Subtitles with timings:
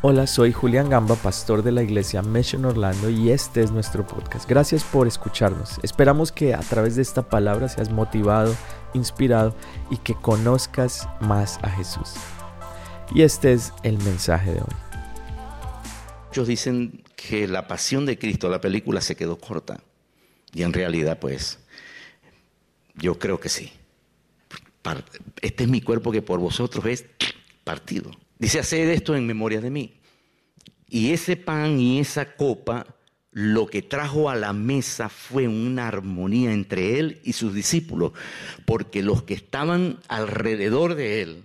[0.00, 4.48] Hola, soy Julián Gamba, pastor de la iglesia Mission Orlando y este es nuestro podcast.
[4.48, 5.80] Gracias por escucharnos.
[5.82, 8.54] Esperamos que a través de esta palabra seas motivado,
[8.94, 9.56] inspirado
[9.90, 12.14] y que conozcas más a Jesús.
[13.12, 14.76] Y este es el mensaje de hoy.
[16.28, 19.80] Muchos dicen que la pasión de Cristo, la película, se quedó corta.
[20.54, 21.58] Y en realidad, pues,
[22.94, 23.72] yo creo que sí.
[25.42, 27.04] Este es mi cuerpo que por vosotros es
[27.64, 28.12] partido.
[28.38, 29.94] Dice, haced esto en memoria de mí.
[30.88, 32.86] Y ese pan y esa copa
[33.30, 38.12] lo que trajo a la mesa fue una armonía entre él y sus discípulos,
[38.64, 41.44] porque los que estaban alrededor de él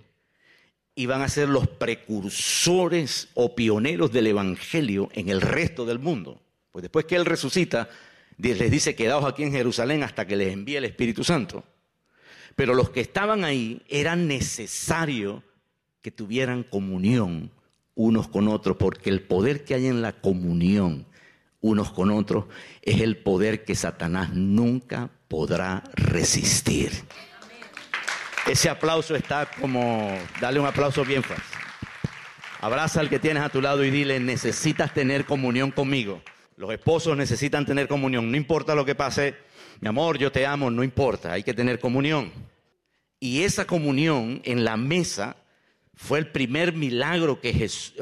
[0.96, 6.40] iban a ser los precursores o pioneros del Evangelio en el resto del mundo.
[6.72, 7.88] Pues después que él resucita,
[8.38, 11.64] les dice, quedaos aquí en Jerusalén hasta que les envíe el Espíritu Santo.
[12.56, 15.42] Pero los que estaban ahí era necesario
[16.04, 17.50] que tuvieran comunión
[17.94, 21.06] unos con otros, porque el poder que hay en la comunión
[21.62, 22.44] unos con otros
[22.82, 26.90] es el poder que Satanás nunca podrá resistir.
[28.46, 31.42] Ese aplauso está como, dale un aplauso bien fuerte.
[32.60, 36.20] Abraza al que tienes a tu lado y dile, necesitas tener comunión conmigo.
[36.58, 39.36] Los esposos necesitan tener comunión, no importa lo que pase,
[39.80, 42.30] mi amor, yo te amo, no importa, hay que tener comunión.
[43.18, 45.36] Y esa comunión en la mesa
[45.96, 47.94] fue el primer milagro que Jesús,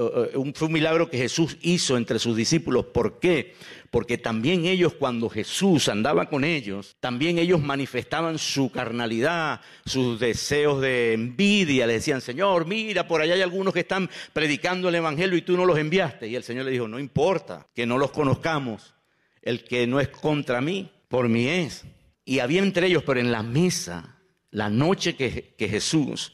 [0.55, 2.87] fue un milagro que Jesús hizo entre sus discípulos.
[2.87, 3.55] ¿Por qué?
[3.91, 10.81] Porque también ellos cuando Jesús andaba con ellos, también ellos manifestaban su carnalidad, sus deseos
[10.81, 11.87] de envidia.
[11.87, 15.57] Le decían, Señor, mira, por allá hay algunos que están predicando el Evangelio y tú
[15.57, 16.29] no los enviaste.
[16.29, 18.95] Y el Señor le dijo, no importa que no los conozcamos.
[19.43, 21.85] El que no es contra mí, por mí es.
[22.25, 24.17] Y había entre ellos, pero en la mesa,
[24.51, 26.33] la noche que Jesús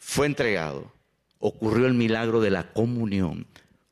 [0.00, 0.90] fue entregado,
[1.38, 3.46] ocurrió el milagro de la comunión,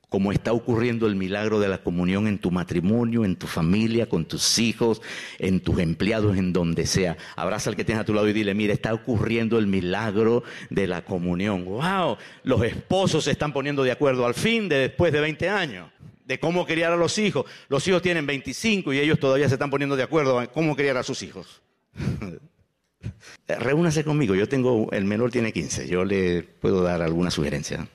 [0.09, 4.25] como está ocurriendo el milagro de la comunión en tu matrimonio, en tu familia, con
[4.25, 5.03] tus hijos,
[5.39, 7.19] en tus empleados, en donde sea.
[7.37, 10.87] Abraza al que tienes a tu lado y dile, mira, está ocurriendo el milagro de
[10.87, 11.67] la comunión.
[11.67, 12.17] ¡Wow!
[12.43, 15.91] Los esposos se están poniendo de acuerdo al fin de después de 20 años
[16.25, 17.45] de cómo criar a los hijos.
[17.69, 20.97] Los hijos tienen 25 y ellos todavía se están poniendo de acuerdo en cómo criar
[20.97, 21.61] a sus hijos.
[23.49, 27.89] Reúnase conmigo, yo tengo, el menor tiene 15, yo le puedo dar alguna sugerencia.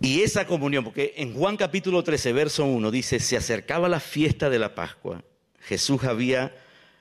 [0.00, 4.48] Y esa comunión, porque en Juan capítulo 13, verso 1 dice, se acercaba la fiesta
[4.48, 5.22] de la Pascua,
[5.60, 6.56] Jesús había,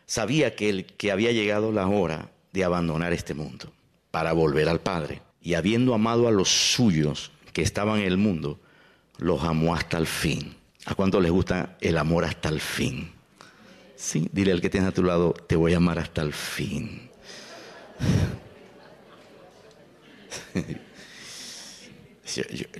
[0.06, 3.72] sabía que, que había llegado la hora de abandonar este mundo
[4.12, 5.22] para volver al Padre.
[5.42, 8.60] Y habiendo amado a los suyos que estaban en el mundo,
[9.18, 10.56] los amó hasta el fin.
[10.86, 13.14] ¿A cuánto les gusta el amor hasta el fin?
[14.00, 17.10] Sí, dile al que tienes a tu lado, te voy a amar hasta el fin.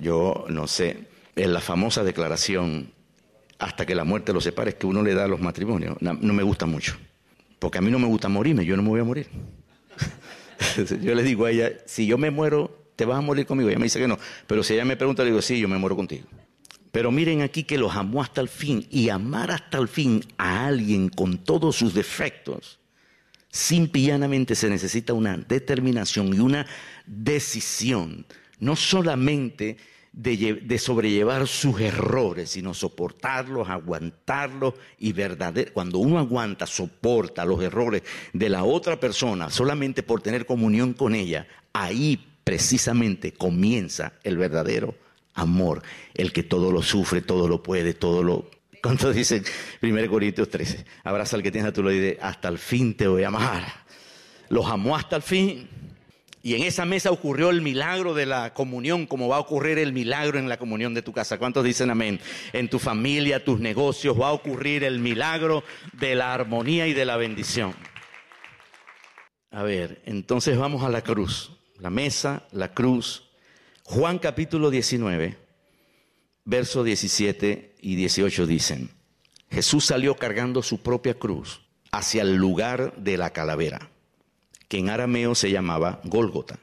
[0.00, 2.94] Yo, no sé, en la famosa declaración,
[3.58, 6.42] hasta que la muerte los separe, que uno le da a los matrimonios, no, me
[6.42, 6.96] gusta mucho.
[7.58, 9.28] Porque a mí no me gusta morirme, yo no me voy a morir.
[11.02, 13.68] yo le digo a ella, si yo me muero, ¿te vas a morir conmigo?
[13.68, 14.18] Ella me dice que no.
[14.46, 16.24] Pero si ella me pregunta, le digo, sí, yo me muero contigo.
[16.92, 20.66] Pero miren aquí que los amó hasta el fin y amar hasta el fin a
[20.66, 22.80] alguien con todos sus defectos,
[23.48, 26.66] simple y se necesita una determinación y una
[27.06, 28.26] decisión,
[28.58, 29.76] no solamente
[30.12, 35.72] de, sobrellevar sus errores, sino soportarlos, aguantarlos y verdadero.
[35.72, 38.02] Cuando uno aguanta, soporta los errores
[38.32, 44.96] de la otra persona solamente por tener comunión con ella, ahí precisamente comienza el verdadero
[45.34, 45.82] amor,
[46.14, 48.50] el que todo lo sufre, todo lo puede, todo lo...
[48.82, 49.42] ¿Cuánto dice
[49.82, 50.84] 1 Corintios 13?
[51.04, 53.84] Abraza al que tienes a tu lado y hasta el fin te voy a amar.
[54.48, 55.68] Los amó hasta el fin.
[56.42, 59.92] Y en esa mesa ocurrió el milagro de la comunión, como va a ocurrir el
[59.92, 61.38] milagro en la comunión de tu casa.
[61.38, 62.18] ¿Cuántos dicen amén?
[62.54, 67.04] En tu familia, tus negocios, va a ocurrir el milagro de la armonía y de
[67.04, 67.74] la bendición.
[69.50, 71.52] A ver, entonces vamos a la cruz.
[71.78, 73.29] La mesa, la cruz,
[73.92, 75.36] Juan capítulo 19,
[76.44, 78.90] versos 17 y 18 dicen,
[79.50, 83.90] Jesús salió cargando su propia cruz hacia el lugar de la calavera,
[84.68, 86.60] que en arameo se llamaba Gólgota.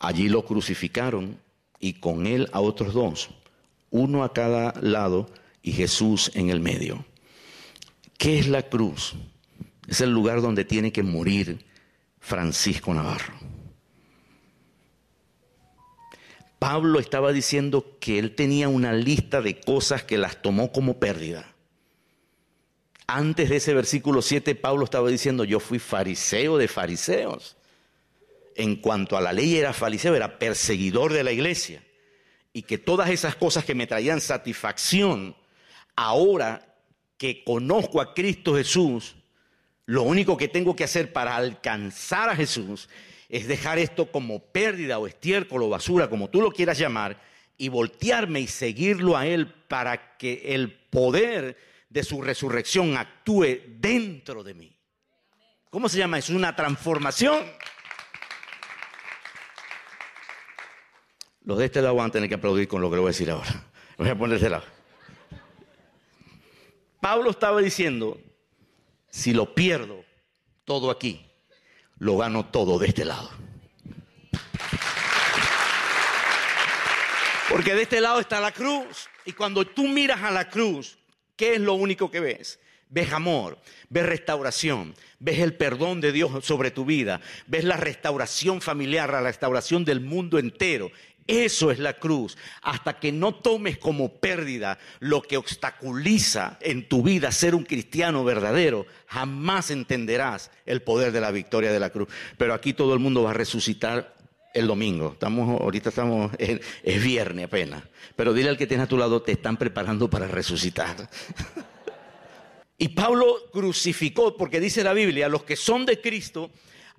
[0.00, 1.38] Allí lo crucificaron
[1.78, 3.30] y con él a otros dos,
[3.92, 5.30] uno a cada lado
[5.62, 7.04] y Jesús en el medio.
[8.18, 9.14] ¿Qué es la cruz?
[9.86, 11.64] Es el lugar donde tiene que morir
[12.18, 13.51] Francisco Navarro.
[16.62, 21.52] Pablo estaba diciendo que él tenía una lista de cosas que las tomó como pérdida.
[23.08, 27.56] Antes de ese versículo 7, Pablo estaba diciendo, yo fui fariseo de fariseos.
[28.54, 31.82] en cuanto a la ley era fariseo, era perseguidor de la iglesia.
[32.52, 35.34] Y que todas esas cosas que me traían satisfacción,
[35.96, 36.76] ahora
[37.18, 39.16] que conozco a Cristo Jesús,
[39.84, 42.88] lo único que tengo que hacer para alcanzar a Jesús
[43.32, 47.18] es dejar esto como pérdida o estiércol o basura, como tú lo quieras llamar,
[47.56, 51.56] y voltearme y seguirlo a Él para que el poder
[51.88, 54.76] de su resurrección actúe dentro de mí.
[55.70, 56.18] ¿Cómo se llama?
[56.18, 57.42] Es una transformación.
[61.44, 63.12] Los de este lado van a tener que aplaudir con lo que le voy a
[63.12, 63.64] decir ahora.
[63.96, 64.64] Voy a poner de lado.
[67.00, 68.20] Pablo estaba diciendo,
[69.08, 70.04] si lo pierdo
[70.64, 71.31] todo aquí,
[72.02, 73.30] lo gano todo de este lado.
[77.48, 79.08] Porque de este lado está la cruz.
[79.24, 80.98] Y cuando tú miras a la cruz,
[81.36, 82.58] ¿qué es lo único que ves?
[82.88, 83.56] Ves amor,
[83.88, 89.20] ves restauración, ves el perdón de Dios sobre tu vida, ves la restauración familiar, la
[89.20, 90.90] restauración del mundo entero.
[91.32, 92.36] Eso es la cruz.
[92.60, 98.22] Hasta que no tomes como pérdida lo que obstaculiza en tu vida ser un cristiano
[98.22, 102.08] verdadero, jamás entenderás el poder de la victoria de la cruz.
[102.36, 104.14] Pero aquí todo el mundo va a resucitar
[104.52, 105.12] el domingo.
[105.14, 107.82] Estamos, ahorita estamos, es viernes apenas.
[108.14, 111.08] Pero dile al que tiene a tu lado, te están preparando para resucitar.
[112.76, 116.50] y Pablo crucificó, porque dice la Biblia, los que son de Cristo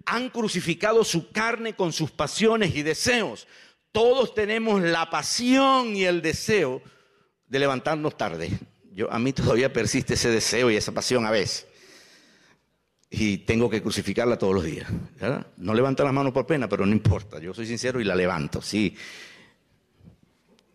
[0.05, 3.47] han crucificado su carne con sus pasiones y deseos.
[3.93, 6.81] Todos tenemos la pasión y el deseo
[7.47, 8.49] de levantarnos tarde.
[8.91, 11.67] Yo, a mí todavía persiste ese deseo y esa pasión a veces.
[13.11, 14.89] Y tengo que crucificarla todos los días.
[15.57, 17.37] No levanta las manos por pena, pero no importa.
[17.37, 18.63] Yo soy sincero y la levanto.
[18.63, 18.97] Sí.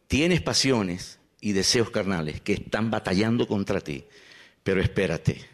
[0.07, 4.05] Tienes pasiones y deseos carnales que están batallando contra ti.
[4.63, 5.45] Pero espérate.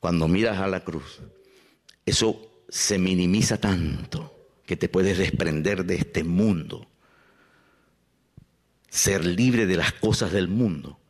[0.00, 1.20] Cuando miras a la cruz,
[2.06, 4.37] eso se minimiza tanto
[4.68, 6.86] que te puedes desprender de este mundo,
[8.90, 11.00] ser libre de las cosas del mundo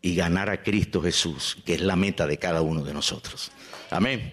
[0.00, 3.50] y ganar a Cristo Jesús, que es la meta de cada uno de nosotros.
[3.90, 4.32] Amén.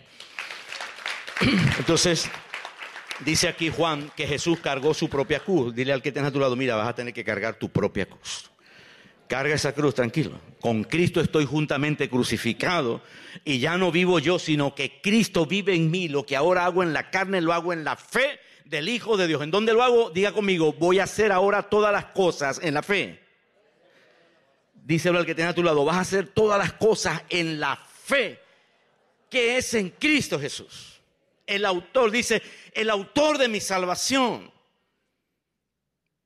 [1.80, 2.30] Entonces,
[3.26, 5.74] dice aquí Juan que Jesús cargó su propia cruz.
[5.74, 8.06] Dile al que tenga a tu lado, mira, vas a tener que cargar tu propia
[8.06, 8.52] cruz.
[9.28, 10.40] Carga esa cruz, tranquilo.
[10.60, 13.02] Con Cristo estoy juntamente crucificado
[13.44, 16.08] y ya no vivo yo, sino que Cristo vive en mí.
[16.08, 19.28] Lo que ahora hago en la carne lo hago en la fe del Hijo de
[19.28, 19.42] Dios.
[19.42, 20.10] ¿En dónde lo hago?
[20.10, 23.22] Diga conmigo, voy a hacer ahora todas las cosas en la fe.
[24.74, 27.76] Díselo al que tenga a tu lado, vas a hacer todas las cosas en la
[27.76, 28.46] fe
[29.30, 31.02] que es en Cristo Jesús.
[31.46, 32.42] El autor dice,
[32.74, 34.50] el autor de mi salvación.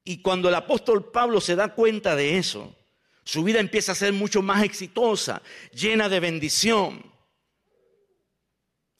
[0.03, 2.75] Y cuando el apóstol Pablo se da cuenta de eso,
[3.23, 5.41] su vida empieza a ser mucho más exitosa,
[5.73, 7.03] llena de bendición.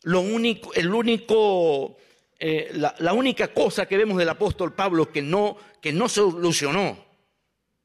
[0.02, 1.98] Lo único, el único
[2.40, 7.06] eh, la, única cosa que vemos del apóstol Pablo que no, que no solucionó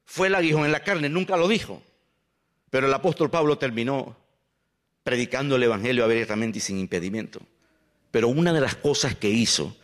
[0.04, 1.82] fue el aguijón en la carne, nunca lo dijo.
[2.70, 4.16] Pero el apóstol Pablo terminó
[5.02, 7.40] predicando el Evangelio abiertamente y sin impedimento.
[8.10, 9.76] Pero una de las cosas que hizo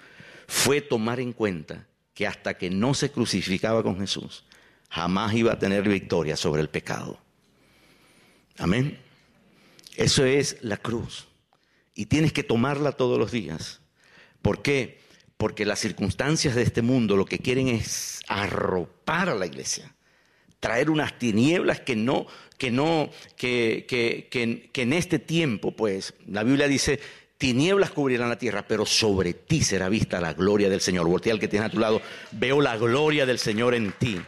[0.46, 4.44] fue tomar en cuenta que hasta que no se crucificaba con Jesús,
[4.88, 7.18] jamás iba a tener victoria sobre el pecado.
[8.58, 8.98] Amén.
[9.96, 11.26] Eso es la cruz.
[11.94, 13.79] Y tienes que tomarla todos los días.
[14.42, 15.00] ¿Por qué?
[15.36, 19.94] Porque las circunstancias de este mundo lo que quieren es arropar a la iglesia,
[20.60, 22.26] traer unas tinieblas que no,
[22.58, 27.00] que no, que, que, que, en este tiempo, pues, la Biblia dice,
[27.38, 31.08] tinieblas cubrirán la tierra, pero sobre ti será vista la gloria del Señor.
[31.08, 34.20] Voltea al que tiene a tu lado, veo la gloria del Señor en ti.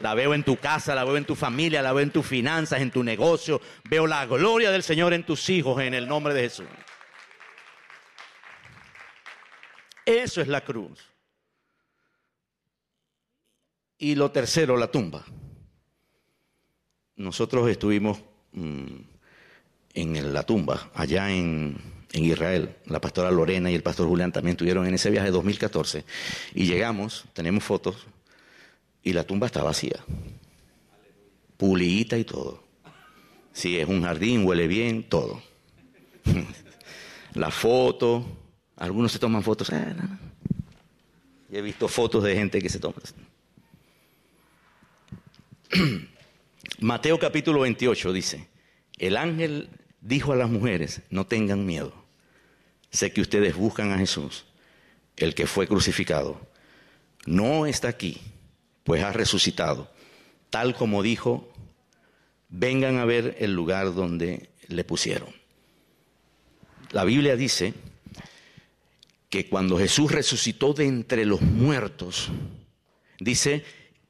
[0.00, 2.82] La veo en tu casa, la veo en tu familia, la veo en tus finanzas,
[2.82, 3.62] en tu negocio.
[3.88, 6.66] Veo la gloria del Señor en tus hijos, en el nombre de Jesús.
[10.06, 11.00] Eso es la cruz.
[13.98, 15.24] Y lo tercero, la tumba.
[17.16, 18.18] Nosotros estuvimos
[18.52, 18.98] mm,
[19.94, 22.76] en la tumba, allá en, Israel.
[22.86, 26.04] La pastora Lorena y el pastor Julián también estuvieron en ese viaje de 2014.
[26.54, 28.06] Y llegamos, tenemos fotos,
[29.02, 30.02] y la tumba está vacía.
[31.58, 32.62] Pulita y todo.
[33.52, 35.42] Si es un jardín, huele bien, todo.
[37.34, 38.24] la foto,
[38.76, 39.70] algunos se toman fotos.
[39.70, 39.94] Eh,
[41.50, 42.96] y he visto fotos de gente que se toma.
[46.80, 48.48] Mateo capítulo 28 dice,
[48.98, 51.94] el ángel dijo a las mujeres, no tengan miedo.
[52.90, 54.44] Sé que ustedes buscan a Jesús,
[55.16, 56.40] el que fue crucificado.
[57.24, 58.20] No está aquí,
[58.84, 59.90] pues ha resucitado.
[60.50, 61.52] Tal como dijo,
[62.48, 65.28] vengan a ver el lugar donde le pusieron.
[66.92, 67.74] La Biblia dice
[69.36, 72.30] que cuando Jesús resucitó de entre los muertos,
[73.20, 73.62] dice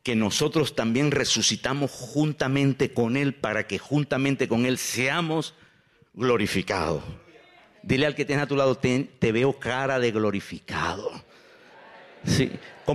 [0.04, 5.54] que nosotros también resucitamos juntamente con Él para que juntamente con Él seamos
[6.14, 7.02] glorificados.
[7.82, 11.10] Dile al que tiene a tu lado, te, te veo cara de glorificado.
[12.24, 12.52] Sí,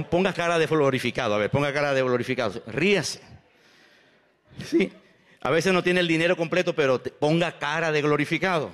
[0.10, 3.20] ponga cara de glorificado, a ver, ponga cara de glorificado, ríase.
[4.66, 4.90] Sí,
[5.42, 8.72] a veces no tiene el dinero completo, pero ponga cara de glorificado.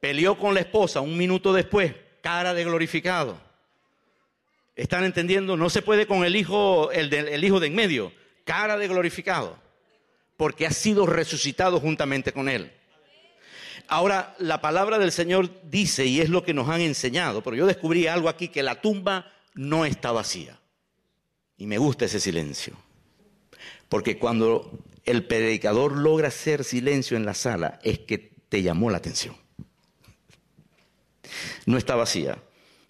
[0.00, 1.94] Peleó con la esposa un minuto después,
[2.26, 3.38] cara de glorificado.
[4.74, 5.56] ¿Están entendiendo?
[5.56, 9.56] No se puede con el hijo, el, el hijo de en medio, cara de glorificado,
[10.36, 12.72] porque ha sido resucitado juntamente con él.
[13.86, 17.64] Ahora, la palabra del Señor dice, y es lo que nos han enseñado, pero yo
[17.64, 20.58] descubrí algo aquí, que la tumba no está vacía.
[21.56, 22.74] Y me gusta ese silencio.
[23.88, 28.98] Porque cuando el predicador logra hacer silencio en la sala, es que te llamó la
[28.98, 29.45] atención.
[31.66, 32.38] No está vacía.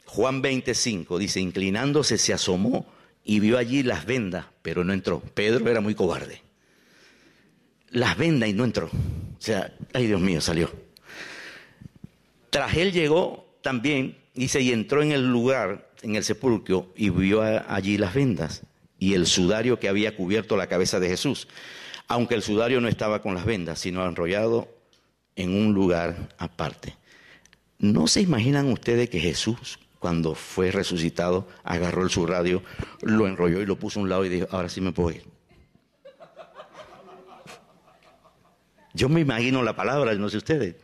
[0.04, 2.86] Juan 25 dice, inclinándose se asomó
[3.24, 5.20] y vio allí las vendas, pero no entró.
[5.20, 6.42] Pedro era muy cobarde.
[7.90, 8.86] Las vendas y no entró.
[8.86, 10.70] O sea, ay Dios mío, salió.
[12.50, 17.42] Tras él llegó también, dice, y entró en el lugar, en el sepulcro, y vio
[17.42, 18.62] allí las vendas
[18.98, 21.48] y el sudario que había cubierto la cabeza de Jesús.
[22.08, 24.68] Aunque el sudario no estaba con las vendas, sino enrollado
[25.34, 26.94] en un lugar aparte.
[27.78, 32.62] ¿No se imaginan ustedes que Jesús, cuando fue resucitado, agarró el sudario,
[33.02, 35.24] lo enrolló y lo puso a un lado y dijo, ahora sí me puedo ir?
[38.94, 40.76] Yo me imagino la palabra, no sé ustedes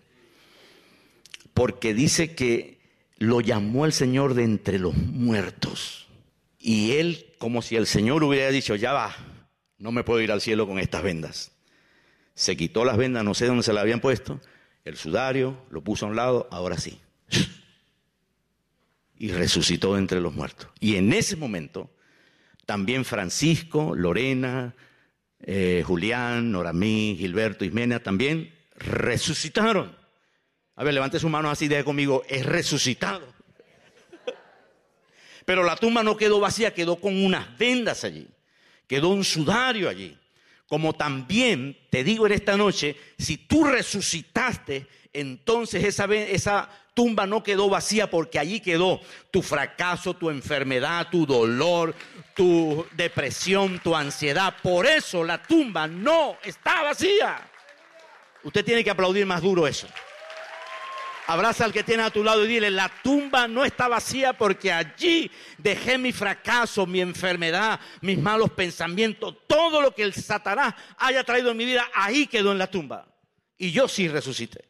[1.54, 2.78] porque dice que
[3.18, 6.08] lo llamó el Señor de entre los muertos.
[6.58, 9.14] Y él, como si el Señor hubiera dicho, ya va,
[9.78, 11.52] no me puedo ir al cielo con estas vendas.
[12.34, 14.40] Se quitó las vendas, no sé dónde se las habían puesto,
[14.84, 17.00] el sudario, lo puso a un lado, ahora sí.
[19.16, 20.68] Y resucitó entre los muertos.
[20.80, 21.90] Y en ese momento,
[22.66, 24.74] también Francisco, Lorena,
[25.40, 29.96] eh, Julián, Noramí, Gilberto, Ismena, también resucitaron.
[30.74, 33.32] A ver, levante su mano así de conmigo, es resucitado.
[35.44, 38.28] Pero la tumba no quedó vacía, quedó con unas vendas allí,
[38.86, 40.18] quedó un sudario allí.
[40.72, 47.68] Como también te digo en esta noche, si tú resucitaste, entonces esa, tumba no quedó
[47.68, 48.98] vacía porque allí quedó
[49.30, 51.94] tu fracaso, tu enfermedad, tu dolor,
[52.34, 54.56] tu depresión, tu ansiedad.
[54.62, 57.46] Por eso la tumba no está vacía.
[58.42, 59.86] Usted tiene que aplaudir más duro eso.
[61.26, 64.72] Abraza al que tiene a tu lado y dile, la tumba no está vacía porque
[64.72, 71.22] allí dejé mi fracaso, mi enfermedad, mis malos pensamientos, todo lo que el Satanás haya
[71.22, 73.06] traído en mi vida, ahí quedó en la tumba.
[73.56, 74.64] Y yo sí resucité.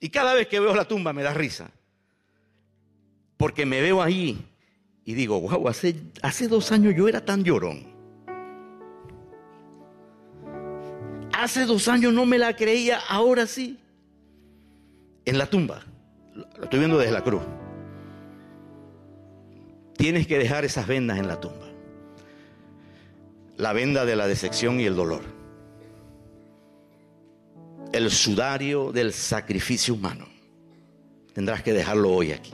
[0.00, 1.70] Y cada vez que veo la tumba me da risa.
[3.36, 4.38] Porque me veo ahí
[5.04, 7.92] y digo, wow, hace, hace dos años yo era tan llorón.
[11.34, 13.83] Hace dos años no me la creía, ahora sí
[15.24, 15.82] en la tumba.
[16.34, 17.42] Lo estoy viendo desde la cruz.
[19.96, 21.66] Tienes que dejar esas vendas en la tumba.
[23.56, 25.22] La venda de la decepción y el dolor.
[27.92, 30.26] El sudario del sacrificio humano.
[31.32, 32.52] Tendrás que dejarlo hoy aquí.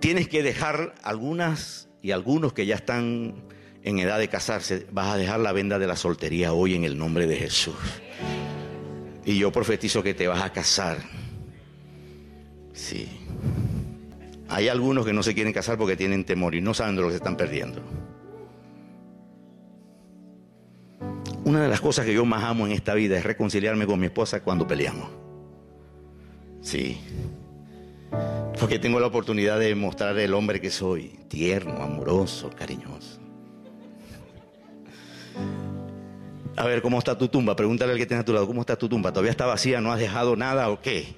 [0.00, 3.34] Tienes que dejar algunas y algunos que ya están
[3.82, 6.98] en edad de casarse, vas a dejar la venda de la soltería hoy en el
[6.98, 7.76] nombre de Jesús.
[9.24, 10.98] Y yo profetizo que te vas a casar.
[12.72, 13.08] Sí.
[14.48, 17.08] Hay algunos que no se quieren casar porque tienen temor y no saben de lo
[17.08, 17.82] que se están perdiendo.
[21.44, 24.06] Una de las cosas que yo más amo en esta vida es reconciliarme con mi
[24.06, 25.10] esposa cuando peleamos.
[26.60, 27.00] Sí.
[28.58, 33.19] Porque tengo la oportunidad de mostrar el hombre que soy, tierno, amoroso, cariñoso.
[36.60, 37.56] A ver, ¿cómo está tu tumba?
[37.56, 39.10] Pregúntale al que tiene a tu lado, ¿cómo está tu tumba?
[39.12, 39.80] ¿Todavía está vacía?
[39.80, 41.14] ¿No has dejado nada o qué?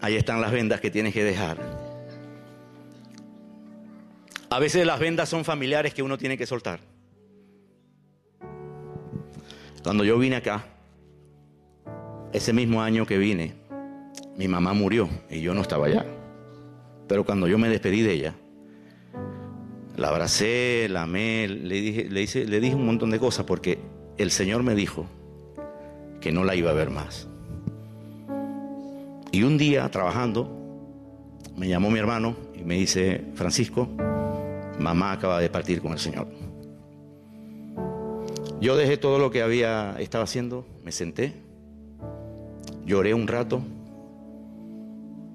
[0.00, 1.58] Ahí están las vendas que tienes que dejar.
[4.48, 6.80] A veces las vendas son familiares que uno tiene que soltar.
[9.82, 10.64] Cuando yo vine acá,
[12.32, 13.54] ese mismo año que vine,
[14.38, 16.06] mi mamá murió y yo no estaba allá.
[17.06, 18.34] Pero cuando yo me despedí de ella,
[19.96, 23.78] la abracé, la amé, le dije, le, hice, le dije un montón de cosas porque
[24.18, 25.06] el Señor me dijo
[26.20, 27.28] que no la iba a ver más.
[29.32, 30.48] Y un día trabajando,
[31.56, 33.88] me llamó mi hermano y me dice, Francisco,
[34.78, 36.28] mamá acaba de partir con el Señor.
[38.60, 41.44] Yo dejé todo lo que había estaba haciendo, me senté
[42.86, 43.62] lloré un rato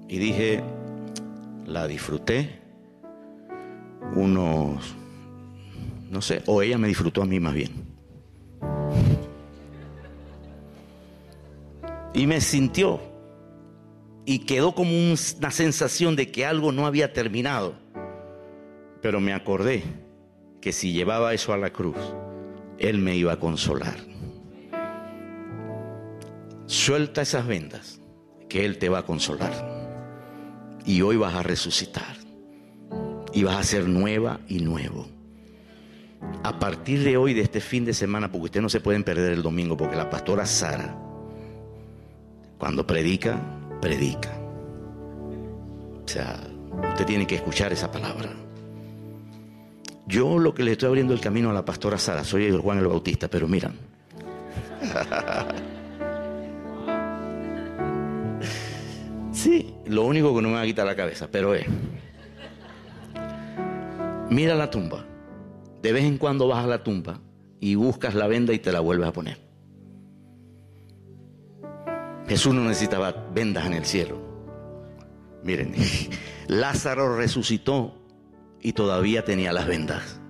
[0.08, 0.62] y dije,
[1.66, 2.59] la disfruté
[4.14, 4.94] unos,
[6.10, 7.90] no sé, o ella me disfrutó a mí más bien.
[12.12, 13.00] Y me sintió
[14.24, 17.74] y quedó como una sensación de que algo no había terminado.
[19.00, 19.82] Pero me acordé
[20.60, 21.96] que si llevaba eso a la cruz,
[22.78, 23.96] Él me iba a consolar.
[26.66, 28.00] Suelta esas vendas,
[28.48, 29.52] que Él te va a consolar.
[30.84, 32.19] Y hoy vas a resucitar.
[33.32, 35.06] Y vas a ser nueva y nuevo.
[36.42, 39.32] A partir de hoy, de este fin de semana, porque ustedes no se pueden perder
[39.32, 40.96] el domingo, porque la pastora Sara,
[42.58, 43.40] cuando predica,
[43.80, 44.30] predica.
[46.04, 46.40] O sea,
[46.90, 48.32] usted tiene que escuchar esa palabra.
[50.06, 52.78] Yo lo que le estoy abriendo el camino a la pastora Sara, soy el Juan
[52.78, 53.74] el Bautista, pero miran.
[59.32, 61.64] Sí, lo único que no me va a quitar la cabeza, pero es.
[64.30, 65.04] Mira la tumba.
[65.82, 67.20] De vez en cuando vas a la tumba
[67.58, 69.38] y buscas la venda y te la vuelves a poner.
[72.28, 74.20] Jesús no necesitaba vendas en el cielo.
[75.42, 75.74] Miren,
[76.46, 77.94] Lázaro resucitó
[78.60, 80.20] y todavía tenía las vendas,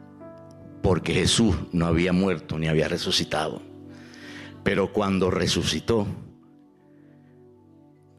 [0.82, 3.60] porque Jesús no había muerto ni había resucitado.
[4.62, 6.06] Pero cuando resucitó,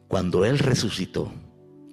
[0.06, 1.32] cuando Él resucitó,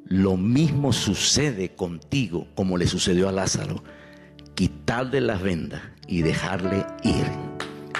[0.10, 3.84] lo mismo sucede contigo como le sucedió a Lázaro.
[4.56, 7.26] Quitarle las vendas y dejarle ir,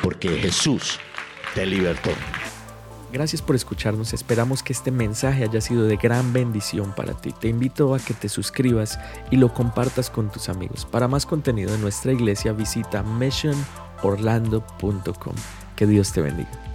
[0.04, 1.00] porque Jesús
[1.56, 2.10] te libertó.
[3.14, 7.32] Gracias por escucharnos, esperamos que este mensaje haya sido de gran bendición para ti.
[7.32, 9.00] Te invito a que te suscribas
[9.32, 10.86] y lo compartas con tus amigos.
[10.86, 15.36] Para más contenido de nuestra iglesia visita missionorlando.com.
[15.76, 16.69] Que Dios te bendiga.